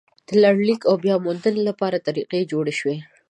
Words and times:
د 0.27 0.29
لړلیک 0.43 0.81
او 0.89 0.95
بیا 1.03 1.15
موندنې 1.25 1.61
لپاره 1.69 2.03
طریقې 2.07 2.41
جوړې 2.51 2.73
شوې. 2.79 2.97